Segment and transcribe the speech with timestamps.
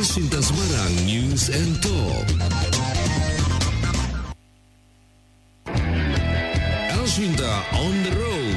[0.00, 2.26] Elsinta Semarang News and Talk.
[6.96, 8.56] Elsinta on the road.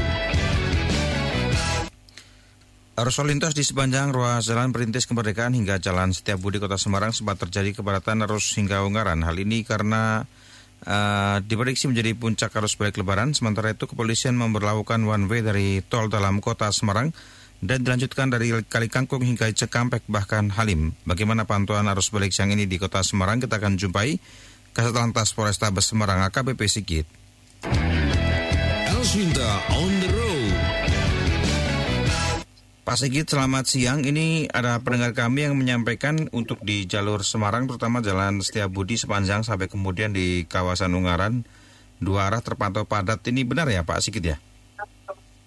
[2.95, 7.43] Arus lalu lintas di sepanjang ruas jalan perintis kemerdekaan hingga jalan Setiabudi Kota Semarang sempat
[7.43, 9.19] terjadi kepadatan arus hingga Ungaran.
[9.27, 10.23] Hal ini karena
[10.87, 13.35] uh, diprediksi menjadi puncak arus balik lebaran.
[13.35, 17.11] Sementara itu kepolisian memperlakukan one way dari tol dalam Kota Semarang
[17.63, 20.91] dan dilanjutkan dari Kali Kangkung hingga Cekampek bahkan Halim.
[21.07, 23.39] Bagaimana pantauan arus balik siang ini di Kota Semarang?
[23.39, 24.19] Kita akan jumpai
[24.75, 27.07] Kasat Lantas Polrestabes Semarang AKBP Sigit.
[28.91, 30.55] Elsinta on the road.
[32.83, 34.03] Pak Sigit, selamat siang.
[34.03, 39.71] Ini ada pendengar kami yang menyampaikan untuk di jalur Semarang, terutama Jalan Setiabudi sepanjang sampai
[39.71, 41.47] kemudian di kawasan Ungaran,
[42.03, 43.23] dua arah terpantau padat.
[43.23, 44.37] Ini benar ya Pak Sigit ya?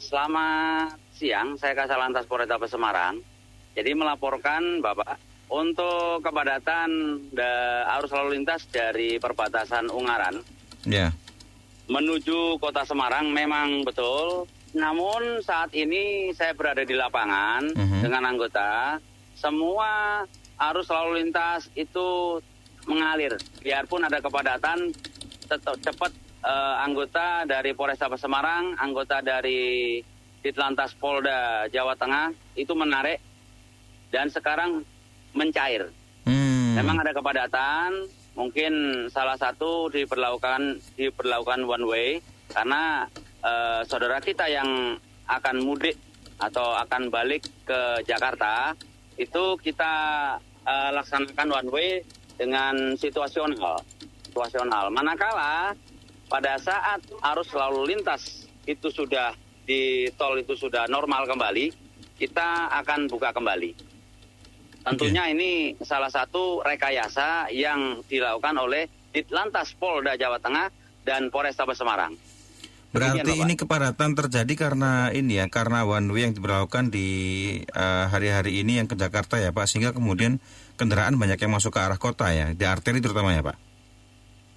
[0.00, 3.18] Selamat siang, saya Kasal Lantas Polrestabes Semarang.
[3.72, 5.16] Jadi melaporkan Bapak,
[5.48, 6.88] untuk kepadatan
[7.32, 10.40] da, arus lalu lintas dari perbatasan Ungaran
[10.84, 11.12] Ya.
[11.86, 14.44] menuju kota Semarang memang betul.
[14.76, 18.00] Namun saat ini saya berada di lapangan Mhm.
[18.02, 19.00] dengan anggota,
[19.32, 20.24] semua
[20.70, 22.40] arus lalu lintas itu
[22.84, 23.36] mengalir.
[23.60, 24.92] Biarpun ada kepadatan,
[25.46, 26.12] tetap cepat
[26.46, 29.98] eh, anggota dari Polrestabes Semarang, anggota dari
[30.46, 33.18] Ditlantas Polda Jawa Tengah itu menarik
[34.14, 34.86] dan sekarang
[35.34, 35.90] mencair.
[36.22, 36.78] Hmm.
[36.78, 38.06] Memang ada kepadatan,
[38.38, 38.72] mungkin
[39.10, 42.08] salah satu diperlakukan diperlakukan one way
[42.54, 43.10] karena
[43.42, 44.94] eh, saudara kita yang
[45.26, 45.98] akan mudik
[46.38, 48.78] atau akan balik ke Jakarta
[49.18, 49.92] itu kita
[50.62, 51.90] eh, laksanakan one way
[52.38, 53.82] dengan situasional,
[54.30, 54.94] situasional.
[54.94, 55.74] Manakala
[56.30, 57.02] pada saat
[57.34, 59.32] arus lalu lintas itu sudah
[59.66, 61.74] di tol itu sudah normal kembali,
[62.16, 63.74] kita akan buka kembali.
[64.86, 70.70] Tentunya ini salah satu rekayasa yang dilakukan oleh Ditlantas Polda Jawa Tengah
[71.02, 72.14] dan Polrestabes Semarang.
[72.94, 77.08] Berarti Demikian, ini kepadatan terjadi karena ini ya, karena one way yang diberlakukan di
[77.66, 80.38] eh, hari-hari ini yang ke Jakarta ya Pak, sehingga kemudian
[80.78, 83.65] kendaraan banyak yang masuk ke arah kota ya, di arteri terutama ya Pak.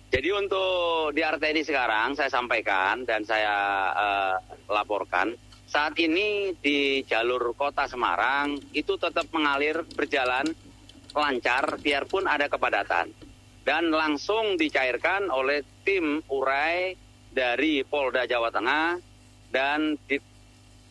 [0.09, 3.55] Jadi untuk di arteri sekarang saya sampaikan dan saya
[3.93, 5.37] eh, laporkan
[5.69, 10.49] saat ini di jalur kota Semarang itu tetap mengalir berjalan
[11.13, 13.13] lancar biarpun ada kepadatan
[13.61, 16.97] dan langsung dicairkan oleh tim urai
[17.29, 18.97] dari Polda Jawa Tengah
[19.53, 20.17] dan di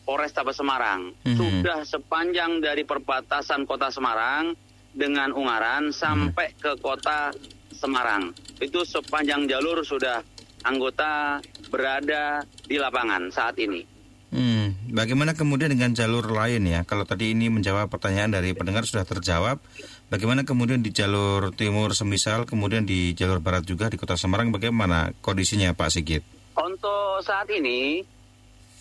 [0.07, 1.11] Polrestabes Semarang.
[1.27, 1.35] Mhm.
[1.35, 4.55] Sudah sepanjang dari perbatasan kota Semarang
[4.93, 7.33] dengan Ungaran sampai ke kota
[7.73, 8.35] Semarang.
[8.59, 10.19] Itu sepanjang jalur sudah
[10.67, 11.39] anggota
[11.71, 13.99] berada di lapangan saat ini.
[14.29, 16.85] Hmm, bagaimana kemudian dengan jalur lain ya?
[16.85, 19.57] Kalau tadi ini menjawab pertanyaan dari pendengar sudah terjawab.
[20.09, 25.13] Bagaimana kemudian di jalur timur semisal, kemudian di jalur barat juga di kota Semarang, bagaimana
[25.21, 26.21] kondisinya Pak Sigit?
[26.57, 28.01] Untuk saat ini,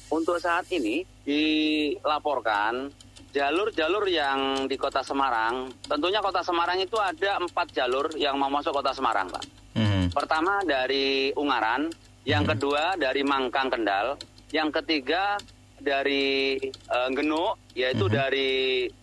[0.08, 2.88] untuk saat ini dilaporkan
[3.32, 8.72] jalur-jalur yang di kota Semarang, tentunya kota Semarang itu ada empat jalur yang mau masuk
[8.72, 9.44] kota Semarang, Pak.
[9.76, 11.92] Hmm, Pertama dari Ungaran,
[12.24, 12.56] yang Hmm.
[12.56, 14.16] kedua dari Mangkang Kendal,
[14.50, 15.36] yang ketiga
[15.78, 18.12] dari eh, Genuk, yaitu Mhm.
[18.12, 18.50] dari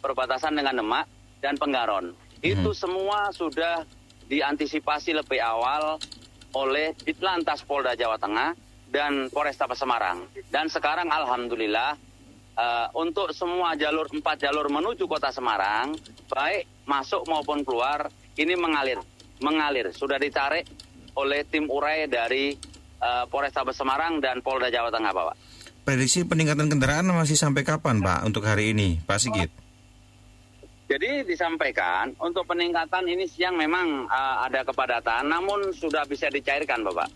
[0.01, 1.05] perbatasan dengan Demak
[1.39, 2.11] dan Penggaron.
[2.43, 3.85] Itu semua sudah
[4.27, 6.01] diantisipasi lebih awal
[6.51, 8.57] oleh Ditlantas Polda Jawa Tengah
[8.91, 10.27] dan Polrestabes Semarang.
[10.51, 11.95] Dan sekarang alhamdulillah
[12.55, 15.95] eh, untuk semua jalur empat jalur menuju kota Semarang,
[16.31, 18.07] baik masuk maupun keluar,
[18.39, 18.99] ini mengalir,
[19.43, 19.91] mengalir.
[19.91, 20.65] Sudah ditarik
[21.15, 22.55] oleh tim urai dari
[22.99, 25.37] eh, Polrestabes Semarang dan Polda Jawa Tengah, Bapak.
[25.85, 29.53] prediksi peningkatan kendaraan masih sampai kapan Pak untuk hari ini, Pak Sigit?
[30.85, 37.09] Jadi disampaikan untuk peningkatan ini siang memang eh, ada kepadatan, namun sudah bisa dicairkan, Bapak.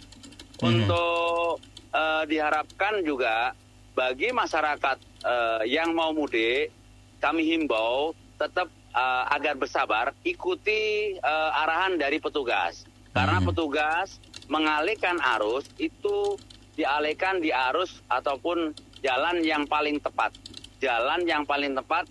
[0.61, 0.65] Mhm.
[0.69, 1.61] Untuk
[1.93, 3.53] eh, diharapkan juga
[3.97, 6.71] bagi masyarakat eh, yang mau mudik,
[7.19, 12.83] kami himbau tetap eh, agar bersabar, ikuti eh, arahan dari petugas.
[13.13, 13.47] Karena Mhm.
[13.53, 14.17] petugas
[14.49, 16.37] mengalihkan arus itu
[16.73, 20.33] dialihkan di arus ataupun jalan yang paling tepat.
[20.79, 22.07] Jalan yang paling tepat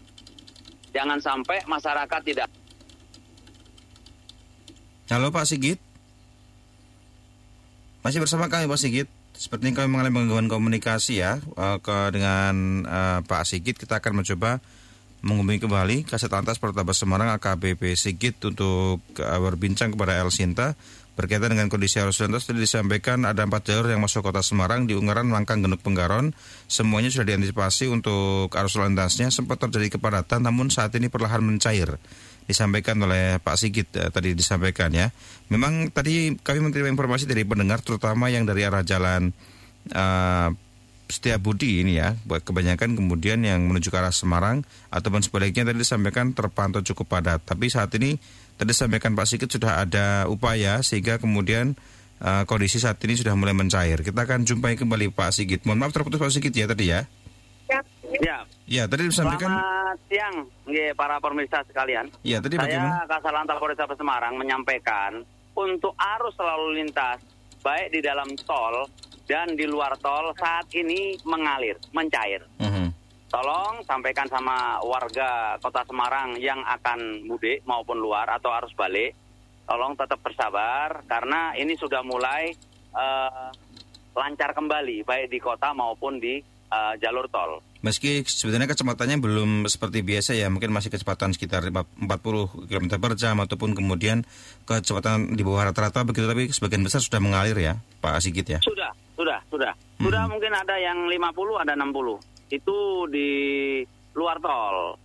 [0.92, 2.48] jangan sampai masyarakat tidak
[5.08, 5.80] Halo Pak Sigit.
[8.04, 9.08] Masih bersama kami Pak Sigit.
[9.38, 13.78] Sepertinya kami mengalami gangguan komunikasi ya eh, ke dengan eh, Pak Sigit.
[13.78, 14.58] Kita akan mencoba
[15.22, 20.74] menghubungi kembali Kasat Lantas Polrestabes Semarang AKBP Sigit untuk eh, berbincang kepada El Sinta
[21.18, 24.94] berkaitan dengan kondisi arus lintas tadi disampaikan ada empat jalur yang masuk kota Semarang di
[24.94, 26.30] Ungaran, Mangkang, Genuk, Penggaron.
[26.70, 31.98] Semuanya sudah diantisipasi untuk arus lintasnya sempat terjadi kepadatan namun saat ini perlahan mencair.
[32.48, 35.12] Disampaikan oleh Pak Sigit uh, tadi disampaikan ya.
[35.52, 39.30] Memang tadi kami menerima informasi dari pendengar terutama yang dari arah jalan
[39.92, 40.50] uh,
[41.40, 44.60] Budi ini ya, buat kebanyakan kemudian yang menuju ke arah Semarang
[44.92, 47.40] ataupun sebaliknya tadi disampaikan terpantau cukup padat.
[47.48, 48.20] Tapi saat ini
[48.60, 51.80] tadi disampaikan Pak Sigit sudah ada upaya sehingga kemudian
[52.20, 54.04] uh, kondisi saat ini sudah mulai mencair.
[54.04, 55.64] Kita akan jumpai kembali Pak Sigit.
[55.64, 57.08] Mohon maaf terputus Pak Sigit ya tadi ya.
[58.20, 58.36] Ya.
[58.68, 59.48] Ya, tadi disampaikan.
[59.48, 59.77] Selamat
[60.08, 62.10] siang, nggih, para pemirsa sekalian.
[62.26, 63.06] Ya, tadi Saya bagaimana?
[63.08, 65.24] Kasalantal Polres Semarang menyampaikan
[65.54, 67.22] untuk arus lalu lintas
[67.62, 68.86] baik di dalam tol
[69.28, 72.46] dan di luar tol saat ini mengalir, mencair.
[72.62, 72.86] Mhm.
[73.28, 79.12] Tolong sampaikan sama warga Kota Semarang yang akan mudik maupun luar atau arus balik,
[79.68, 82.56] tolong tetap bersabar karena ini sudah mulai
[82.96, 83.48] eh,
[84.16, 86.40] lancar kembali baik di kota maupun di
[86.72, 87.60] eh, jalur tol.
[87.78, 92.02] Meski sebenarnya kecepatannya belum seperti biasa ya, mungkin masih kecepatan sekitar 40
[92.66, 94.26] km per jam ataupun kemudian
[94.66, 98.58] kecepatan di bawah rata-rata begitu, tapi sebagian besar sudah mengalir ya, Pak Sigit ya.
[98.66, 99.72] Sudah, sudah, sudah.
[100.02, 102.18] Sudah mungkin ada yang 50, ada 60.
[102.50, 103.30] Itu di
[104.18, 104.98] luar tol.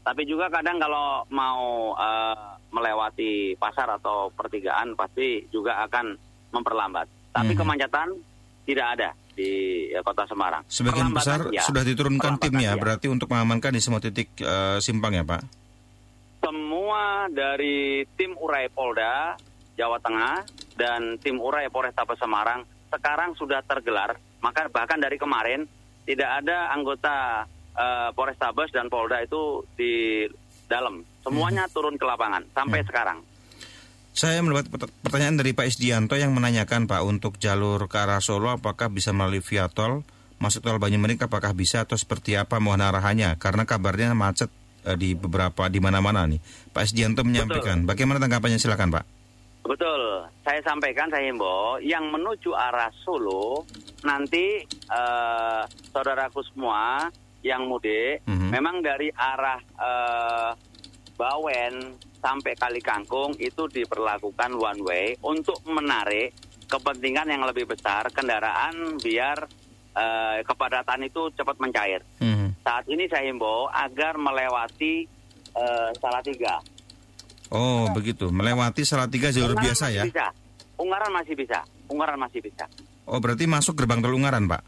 [0.00, 6.16] Tapi juga kadang kalau mau eh, melewati pasar atau pertigaan pasti juga akan
[6.52, 7.06] memperlambat.
[7.32, 7.58] Tapi Mhm.
[7.58, 8.08] kemacetan
[8.66, 9.08] tidak ada
[9.40, 9.50] di
[9.96, 10.62] eh, Kota Semarang.
[10.68, 11.64] Sebagian besar ya.
[11.64, 12.80] sudah diturunkan tim ya, ya.
[12.80, 15.40] berarti untuk mengamankan di semua titik eh, simpang ya, Pak.
[16.40, 19.36] Semua dari tim Urai Polda
[19.76, 20.44] Jawa Tengah
[20.76, 24.16] dan tim Urai Polrestabes Semarang sekarang sudah tergelar.
[24.40, 25.68] Maka bahkan dari kemarin
[26.04, 27.44] tidak ada anggota
[27.76, 30.24] eh, Polrestabes dan Polda itu di
[30.68, 31.02] dalam.
[31.20, 33.20] Semuanya turun ke lapangan sampai sekarang.
[34.10, 38.50] Saya mendapat pert- pertanyaan dari Pak Isdianto yang menanyakan Pak untuk jalur ke arah Solo
[38.50, 40.02] apakah bisa melalui via tol
[40.36, 44.50] masuk tol Banyumanik apakah bisa atau seperti apa mohon arahannya karena kabarnya macet
[44.82, 46.40] eh, di beberapa di mana-mana nih.
[46.70, 47.84] Pak Isdianto menyampaikan.
[47.84, 49.04] Bagaimana tanggapannya silakan Pak.
[49.60, 53.62] Betul, saya sampaikan saya himbau yang menuju arah Solo
[54.02, 57.06] nanti eh, saudaraku semua
[57.40, 58.48] yang mudik Mhm.
[58.50, 60.50] memang dari arah eh,
[61.14, 61.74] Bawen
[62.20, 66.30] sampai Kali Kangkung itu diperlakukan one way untuk menarik
[66.68, 69.42] kepentingan yang lebih besar kendaraan biar
[69.90, 72.04] eh, kepadatan itu cepat mencair.
[72.22, 72.62] Mhm.
[72.62, 75.08] Saat ini saya himbau agar melewati
[75.50, 76.62] eh, Salatiga.
[77.50, 80.04] Oh begitu, melewati Salatiga jalur Ungaran biasa ya.
[80.06, 80.26] Bisa.
[80.78, 81.60] Ungaran masih bisa.
[81.90, 82.64] Ungaran masih bisa.
[83.10, 84.62] Oh berarti masuk gerbang tol Ungaran Pak.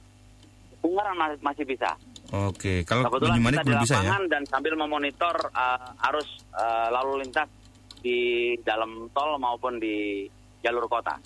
[0.83, 1.95] Ungaran ma- masih bisa.
[2.33, 4.01] Oke, kalau Kebetulan kita di belum bisa ya.
[4.01, 7.45] lapangan dan sambil memonitor uh, arus uh, lalu lintas
[8.01, 8.19] di
[8.65, 10.25] dalam tol maupun di
[10.65, 11.21] jalur kota.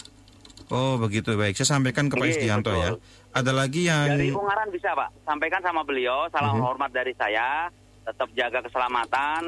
[0.66, 2.82] Oh begitu baik, saya sampaikan ke Pak Iya, Isdianto betul.
[2.82, 2.90] ya.
[3.38, 6.64] Ada lagi yang Dari Ungaran bisa Pak, sampaikan sama beliau, salam Mhm.
[6.66, 7.70] hormat dari saya,
[8.02, 9.42] tetap jaga keselamatan,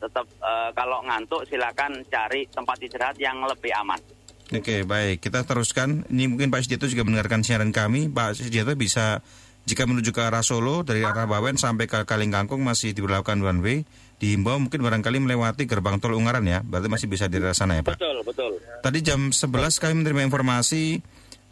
[0.00, 4.00] tetap uh, kalau ngantuk silakan cari tempat istirahat yang lebih aman.
[4.48, 5.20] Oke, baik.
[5.20, 6.04] Kita teruskan.
[6.08, 8.08] Ini mungkin Pak Sediato juga mendengarkan siaran kami.
[8.08, 9.24] Pak Sediato bisa,
[9.62, 13.78] jika menuju ke arah Solo, dari arah Bawen sampai ke Kalingkangkung masih diberlakukan one way.
[14.18, 16.62] Dihimbau mungkin barangkali melewati gerbang tol Ungaran ya.
[16.62, 17.98] Berarti masih bisa di sana ya Pak.
[17.98, 18.52] Betul, betul.
[18.82, 21.02] Tadi jam 11 kami menerima informasi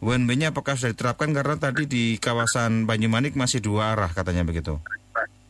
[0.01, 4.79] one way-nya apakah sudah diterapkan karena tadi di kawasan Banyumanik masih dua arah katanya begitu.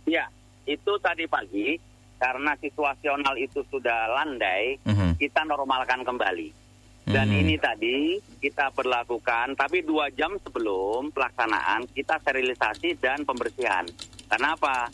[0.09, 0.27] Ya,
[0.65, 1.77] itu tadi pagi
[2.21, 5.17] karena situasional itu sudah landai, Mhm.
[5.17, 6.60] kita normalkan kembali.
[7.00, 7.40] Dan Mhm.
[7.40, 7.97] ini tadi
[8.38, 13.88] kita berlakukan, tapi dua jam sebelum pelaksanaan kita sterilisasi dan pembersihan.
[14.26, 14.87] Karena apa?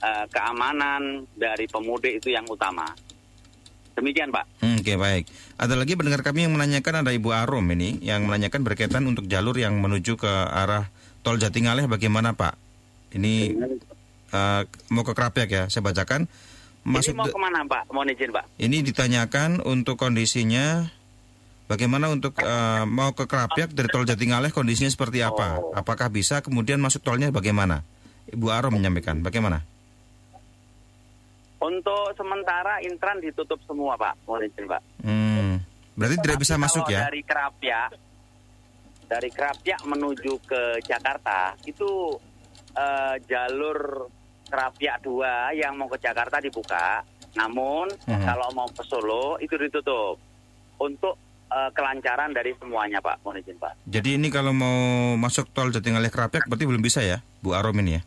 [0.00, 2.88] Eh, keamanan dari pemudik itu yang utama.
[3.92, 4.64] Demikian, Pak.
[4.64, 5.28] Hmm, Oke baik.
[5.60, 9.52] Ada lagi pendengar kami yang menanyakan ada Ibu Arum ini yang menanyakan berkaitan untuk jalur
[9.52, 10.88] yang menuju ke arah
[11.20, 12.56] tol Jatingaleh bagaimana Pak?
[13.12, 13.52] Ini
[14.30, 16.24] eh, mau ke Krapyak ya, saya bacakan.
[16.80, 17.92] Masuk ini mau ke mana, Pak?
[17.92, 18.44] Mohon izin, Pak.
[18.56, 20.88] ini ditanyakan untuk kondisinya
[21.70, 25.62] bagaimana untuk eh, mau ke Krapyak dari tol Jatingaleh kondisinya seperti apa?
[25.62, 25.70] Oh.
[25.70, 27.86] Apakah bisa kemudian masuk tolnya bagaimana?
[28.26, 29.62] Ibu Arum menyampaikan bagaimana?
[31.60, 34.16] Untuk sementara intran ditutup semua, Pak.
[34.24, 34.82] Mohon izin, Pak.
[35.04, 35.60] Hmm,
[35.92, 37.04] berarti tidak Tapi bisa masuk ya?
[37.04, 37.80] Dari Kerapia,
[39.04, 42.16] dari Kerapia menuju ke Jakarta itu
[42.70, 44.08] eh, jalur
[44.46, 47.02] Kerapia 2 yang mau ke Jakarta dibuka.
[47.34, 48.22] Namun Mhm.
[48.24, 50.18] kalau mau ke Solo itu ditutup
[50.78, 51.14] untuk
[51.50, 53.26] eh, kelancaran dari semuanya, Pak.
[53.26, 53.74] Mohon izin, Pak.
[53.84, 54.78] Jadi ini kalau mau
[55.18, 58.02] masuk tol Jatingaleh Krapyak berarti belum bisa ya, Bu Arum ini ya?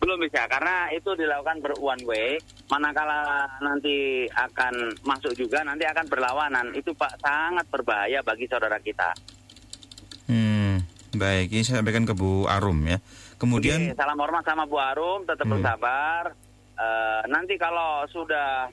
[0.00, 2.40] Belum bisa karena itu dilakukan ber one way.
[2.66, 6.72] Manakala nanti akan masuk juga nanti akan berlawanan.
[6.72, 9.12] Itu Pak sangat berbahaya bagi saudara kita.
[10.24, 10.80] Hmm,
[11.12, 11.52] baik.
[11.52, 12.96] Ini saya sampaikan ke Bu Arum ya.
[13.36, 15.60] Kemudian, Oke, salam hormat sama Bu Arum, tetap Hmm.
[15.60, 16.32] bersabar.
[16.80, 18.72] Eh, nanti kalau sudah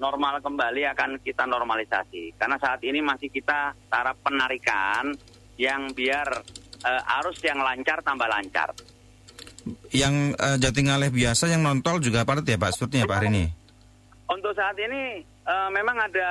[0.00, 2.34] normal kembali akan kita normalisasi.
[2.34, 5.12] Karena saat ini masih kita taraf penarikan
[5.54, 6.26] yang biar
[6.80, 8.72] eh, arus yang lancar tambah lancar.
[9.92, 13.44] Yang Jatingaleh biasa yang nontol juga padat ya Pak sepertinya Pak hari ini.
[14.26, 16.30] Untuk saat ini eh, memang ada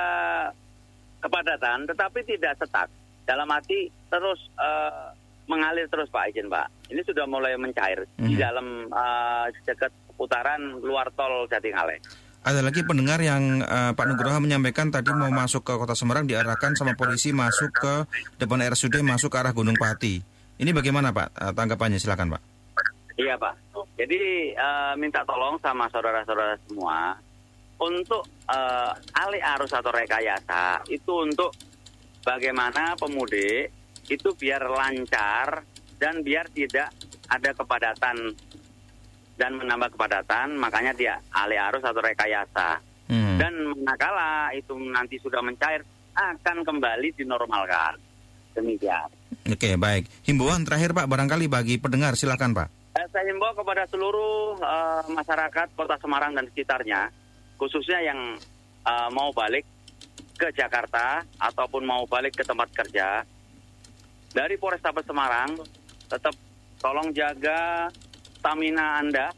[1.20, 2.90] kepadatan, tetapi tidak setak.
[3.22, 5.06] Dalam arti terus eh,
[5.46, 6.90] mengalir terus Pak izin Pak.
[6.90, 8.40] Ini sudah mulai mencair di Mhm.
[8.42, 12.02] dalam eh, dekat putaran luar tol Jatingaleh.
[12.40, 16.72] Ada lagi pendengar yang eh, Pak Nugroho menyampaikan tadi mau masuk ke Kota Semarang diarahkan
[16.72, 17.94] sama polisi masuk ke
[18.40, 20.24] depan RSUD masuk ke arah Gunung Pati.
[20.56, 22.42] Ini bagaimana Pak Eh, tanggapannya silakan Pak.
[23.20, 23.76] Iya Pak.
[24.00, 27.12] Jadi eh, minta tolong sama saudara-saudara semua
[27.76, 31.52] untuk eh, alih arus atau rekayasa itu untuk
[32.24, 33.68] bagaimana pemudik
[34.08, 35.60] itu biar lancar
[36.00, 36.88] dan biar tidak
[37.28, 38.32] ada kepadatan
[39.40, 43.42] dan menambah kepadatan makanya dia alih arus atau rekayasa Hmm.
[43.42, 45.82] dan manakala itu nanti sudah mencair
[46.14, 47.98] akan kembali dinormalkan
[48.54, 49.10] demikian.
[49.50, 50.06] Oke baik.
[50.22, 52.70] Himbauan terakhir Pak barangkali bagi pendengar silakan Pak.
[52.94, 57.10] Eh, Saya himbau kepada seluruh eh, masyarakat Kota Semarang dan sekitarnya,
[57.58, 58.38] khususnya yang
[58.86, 59.66] eh, mau balik
[60.38, 63.26] ke Jakarta ataupun mau balik ke tempat kerja,
[64.30, 65.58] dari Polrestabes Semarang,
[66.06, 66.38] tetap
[66.78, 67.90] tolong jaga
[68.40, 69.28] stamina Anda,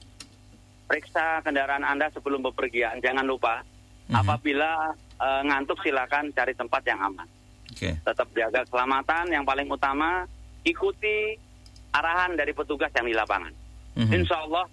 [0.87, 3.67] periksa kendaraan Anda sebelum bepergian, jangan lupa.
[4.09, 4.15] Mhm.
[4.19, 7.27] Apabila eh, ngantuk silakan cari tempat yang aman
[7.71, 7.95] Oke.
[8.03, 10.27] tetap jaga keselamatan yang paling utama
[10.67, 11.39] ikuti
[11.95, 13.53] arahan dari petugas yang di lapangan.
[13.97, 14.11] Mhm.
[14.11, 14.67] Insya Allah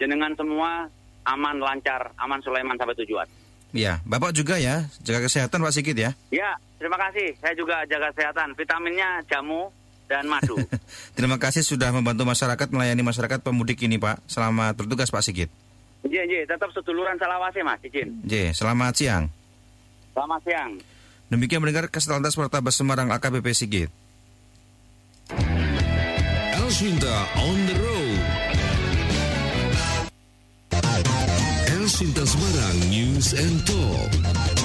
[0.00, 0.88] jenengan semua
[1.28, 3.28] aman lancar aman Sulaiman sampai tujuan.
[3.74, 6.10] Ya Bapak juga ya jaga kesehatan Pak Sigit ya.
[6.32, 9.68] Ya terima kasih saya juga jaga kesehatan vitaminnya jamu
[10.06, 10.56] dan madu.
[11.18, 14.22] Terima kasih sudah membantu masyarakat melayani masyarakat pemudik ini Pak.
[14.26, 15.50] Selamat bertugas Pak Sigit.
[16.06, 18.22] Iya iya tetap seduluran salawase mas izin.
[18.22, 19.24] J, selamat siang.
[20.14, 20.70] Selamat siang.
[21.26, 23.90] Demikian mendengar Keselantas Pertabes Semarang AKBP Sigit.
[26.54, 28.22] Elswinta on the road.
[31.74, 34.55] Elswinta Semarang News and Talk.